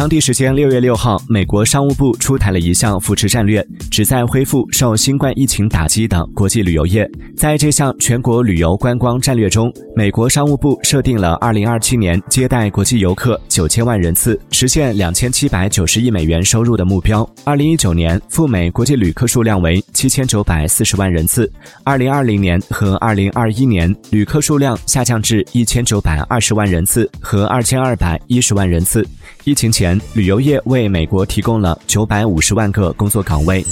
[0.00, 7.06] 当地时间六月六号，美国商务部出台了一项扶持战略，旨在恢复受新冠疫情打击的国际旅游业。
[7.36, 17.30] 在这项全国旅游观光战略中，美国商务部设定了二零二七年接待国际游客九千万人次，实现两千七百九十亿美元收入的目标。
[17.44, 21.52] 二零一九年赴美国际旅客数量为七千九百四十万人次，
[21.84, 29.06] 二零二零年和二零二一年旅客数量下降至一千九百二十万人次和二千二百一十万人次。
[29.44, 33.64] 疫情前，旅游业为美国提供了九百五十万个工作岗位。